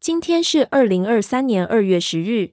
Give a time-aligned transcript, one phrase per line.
[0.00, 2.52] 今天是二零二三年二月十日。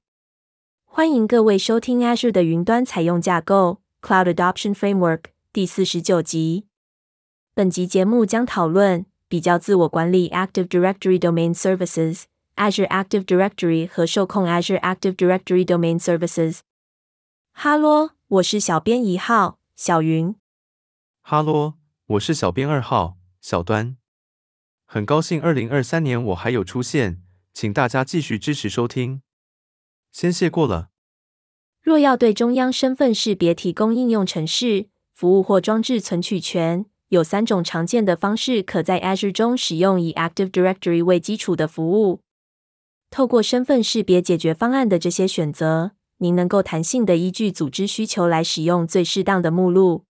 [0.84, 5.22] 欢迎各位收听 Azure 的云端采用架构 Cloud Adoption Framework
[5.54, 6.68] 第四十九集。
[7.54, 12.24] 本集节目将讨论比较自我管理 Active Directory Domain Services、
[12.58, 16.60] Azure Active Directory 和受控 Azure Active Directory Domain Services。
[17.54, 20.36] 哈喽，我是小编一号小云。
[21.22, 21.76] 哈喽，
[22.08, 23.96] 我是小编二号小端。
[24.86, 27.22] 很高兴二零二三年我还有出现，
[27.60, 29.24] 请大家继续支持收听。
[30.12, 30.90] 先谢过了。
[31.82, 42.22] 若要对中央身份识别提供应用程式、服务或装置存取权，有三种常见的方式可在 Azure 中使用以 Active Directory 为基础的服务。
[43.10, 50.06] 透过身份识别解决方案的这些选择，您能够弹性地依据组织需求来使用最适当的目录。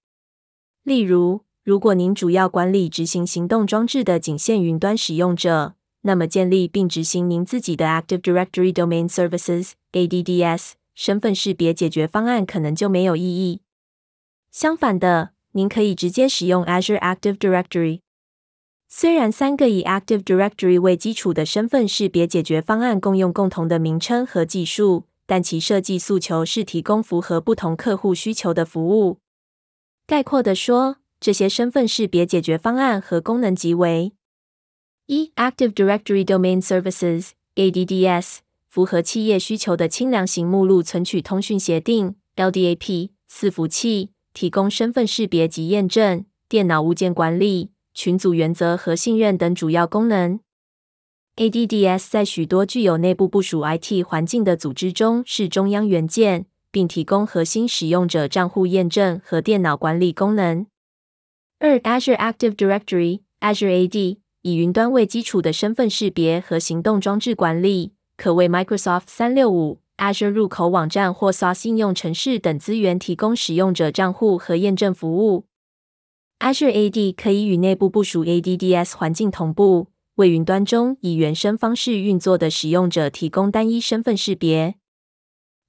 [0.84, 5.76] 例如，如果您主要管理执行行动装置的仅限云端使用者，
[6.08, 13.60] 那么建立并执行您自己的 Active Directory Domain Services (ADDS) 身份识别解决方案可能就没有意义。
[14.50, 18.00] 相反的，您可以直接使用 Azure Active Directory。
[18.88, 29.20] 虽然三个以 Active Directory 为基础的身份识别解决方案共用共同的名称和技术，但其设计诉求是提供符合不同客户需求的服务。
[30.06, 34.14] 概括地说，这些身份识别解决方案和功能即为：
[35.08, 50.42] 一、Active Directory Domain Services (ADDS) 符合企业需求的轻量型目录存取通讯协定 （LDAP）、伺服器提供身份识别及验证、电脑物件管理、群组原则和信任等主要功能。
[51.38, 60.68] ADDS 在许多具有内部部署 IT 环境的组织中是中央元件，并提供核心使用者账户验证和电脑管理功能。
[61.60, 64.18] 二、Azure Active Directory (Azure AD)
[64.48, 75.44] 以云端为基础的身份识别和行动装置管理，可为 Microsoft 三六五、Azure 入口网站或 SaaS 应用程式等资源提供使用者账户和验证服务。
[76.40, 84.76] Azure AD 可以与内部部署 ADDS 环境同步，为云端中以原生方式运作的使用者提供单一身份识别。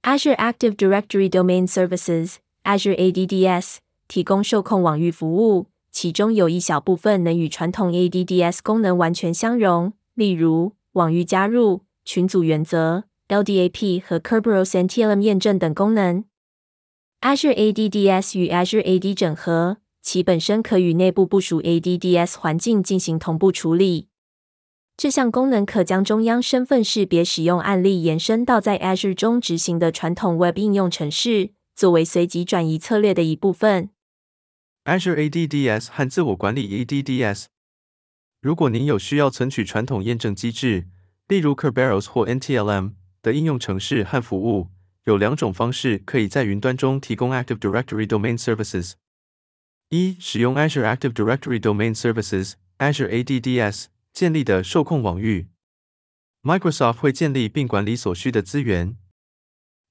[0.03, 5.65] Azure Active Directory Domain Services (Azure ADDS) 提供受控网域服务。
[6.01, 16.23] 其中有一小部分能与传统 ADDS 功能完全相容，例如网域加入、群组原则、LDAP 和 Kerberos NTLM 验证等功能。
[17.19, 24.07] Azure ADDS 与 Azure AD 整合，其本身可与内部部署 ADDS 环境进行同步处理。
[24.95, 33.89] 这项功能可将中央身份识别使用案例延伸到在 Azure 中执行的传统 Web 应用程式，作为随即转移策略的一部分。
[34.85, 37.45] Azure ADDS 和自我管理 ADDS。
[38.41, 40.87] 如果您有需要存取传统验证机制，
[41.27, 44.69] 例如 Kerberos 或 NTLM 的应用程式和服务，
[45.03, 48.93] 有两种方式可以在云端中提供 Active Directory Domain Services：
[49.89, 55.47] 一、使用 Azure Active Directory Domain Services (Azure ADDS) 建立的受控网域
[56.43, 58.95] ，Microsoft 会建立并管理所需的资源；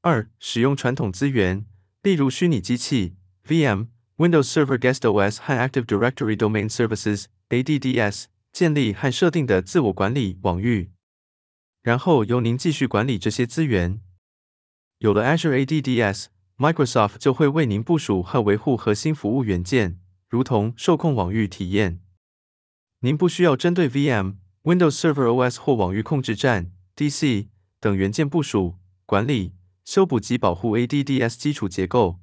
[0.01, 1.67] 二、使用传统资源，
[2.03, 3.17] 例如虚拟机器
[3.47, 3.89] VM。
[4.19, 10.91] Windows Server Guest OS 和 Active Directory Domain Services (ADDS) 建立和设定的自我管理网域，
[11.85, 14.01] 然后由您继续管理这些资源。
[14.99, 22.01] 有了 Azure ADDS，Microsoft 就会为您部署和维护核心服务元件，如同受控网域体验。
[23.03, 27.47] 您不需要针对 VM、Windows Server OS 或网域控制站 (DC)
[27.79, 29.55] 等元件部署、管理、
[29.85, 32.19] 修补及保护 ADDS 基础结构。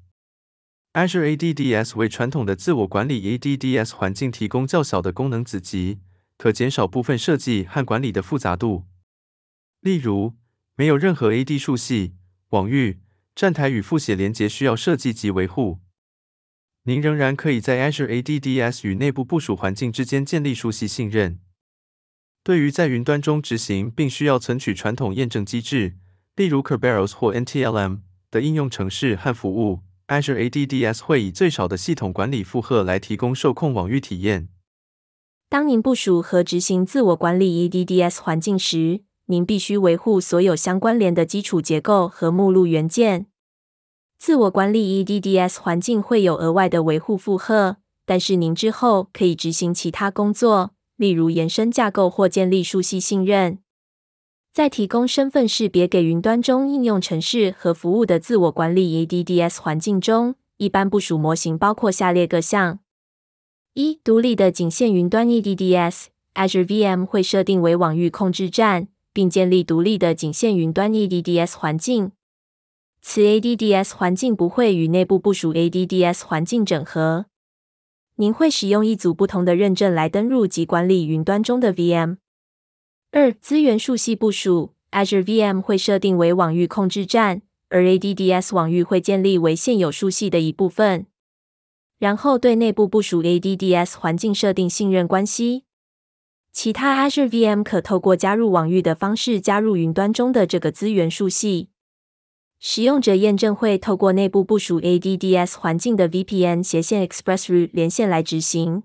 [0.95, 5.99] Azure ADDS 为传统的自我管理 ADDS 环境提供较小的功能子集，
[6.37, 8.85] 可减少部分设计和管理的复杂度。
[9.81, 10.35] 例如，
[10.77, 12.13] 没有任何 AD 树系、
[12.51, 13.01] 网域、
[13.35, 15.79] 站台与复写连接需要设计及维护。
[16.83, 21.41] 您仍然可以在 Azure ADDS 与内部部署环境之间建立树系信任。
[22.41, 25.97] 对于在云端中执行并需要存取传统验证机制，
[26.37, 27.99] 例如 Kerberos 或 NTLM
[28.31, 29.81] 的应用程式和服务。
[30.07, 34.49] Azure ADDS 会以最少的系统管理负荷来提供受控网域体验。
[35.49, 43.25] 当您部署和执行自我管理 ADDS 环境时，您必须维护所有相关联的基础结构和目录元件。
[44.19, 53.57] 自我管理 ADDS 环境会有额外的维护负荷，但是您之后可以执行其他工作，例如延伸架构或建立树系信任。
[54.55, 62.79] 在提供身份识别给云端中应用程式和服务的自我管理 ADDS 环境中，一般部署模型包括下列各项：
[63.73, 72.13] 一、独立的仅限云端 ADDS，Azure VM 会设定为网域控制站，并建立独立的仅限云端 ADDS 环境。
[73.01, 77.25] 此 ADDS 环境不会与内部部署 ADDS 环境整合。
[78.15, 82.19] 您会使用一组不同的认证来登入及管理云端中的 VM。
[83.17, 91.05] 二、资源树系部署，Azure VM 会设定为网域控制站，而 ADDS 网域会建立为现有树系的一部分，
[91.97, 95.63] 然后对内部部署 ADDS 环境设定信任关系。
[96.51, 101.69] 其他 Azure VM 可透过加入网域的方式加入云端中的这个资源树系。
[102.59, 108.83] 使用者验证会透过内部部署 ADDS 环境的 VPN 斜线 ExpressRoute 连线来执行。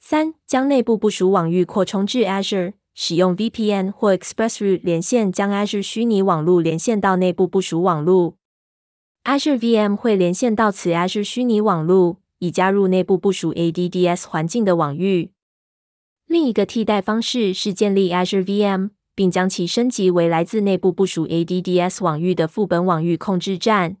[0.00, 8.36] 三、将内部部署网域扩充至 Azure，使用 VPN 或 ExpressRoute 连线将 Azure 虚拟网络连线到内部部署网络。
[9.22, 15.30] Azure VM 会连线到此 Azure 虚拟网络，以加入内部部署 ADDS 环境的网域。
[16.26, 23.98] 另一个替代方式是建立 Azure VM，并将其升级为来自内部部署 ADDS 网域的副本网域控制站。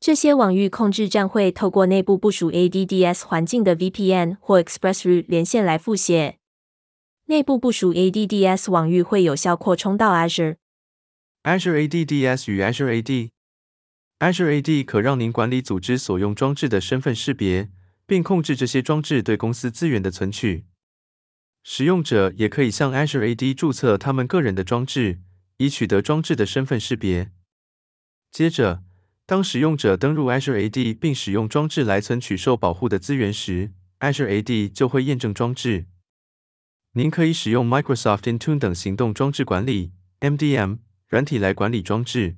[0.00, 6.39] 这些网域控制站会透过内部部署 ADDS 环境的 VPN 或 ExpressRoute 连线来复写。
[7.30, 10.56] 内部部署 ADDS 网域会有效扩充到 Azure。
[11.44, 13.30] Azure ADDS 与 Azure AD。
[14.18, 17.70] Azure AD 可让您管理组织所用装置的身份识别，
[18.04, 20.64] 并控制这些装置对公司资源的存取。
[21.62, 25.20] 使用者也可以向 Azure AD 注册他们个人的装置，
[25.58, 27.30] 以取得装置的身份识别。
[28.32, 28.82] 接着，
[29.24, 35.86] 当使用者登入 Azure AD 并使用装置来存取受保护的资源时，Azure AD 就会验证装置。
[36.94, 42.36] 您可以使用 Microsoft Intune 等行动装置管理 （MDM） 软体来管理装置。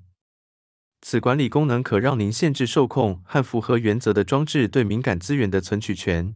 [1.00, 6.34] 此管理功能可让您限制受控和符合原则的装置对敏感资源的存取权。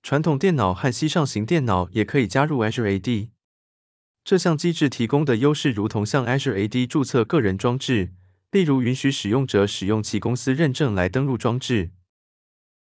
[0.00, 3.30] 传统电脑和膝上型电脑也可以加入 Azure AD。
[4.22, 8.12] 这项机制提供的优势如同向 Azure AD 注册个人装置，
[8.52, 11.90] 例如允许使用者使用其公司认证来登录装置。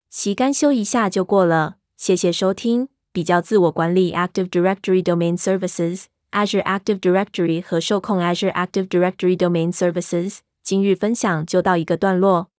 [0.10, 2.90] 其干修一下就过了，谢谢收听。
[3.18, 10.42] 比较自我管理 Active Directory Domain Services、Azure Active Directory 和受控 Azure Active Directory Domain Services。
[10.62, 12.52] 今日分享就到一个段落，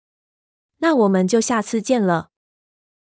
[0.79, 2.31] 那我们就下次见了。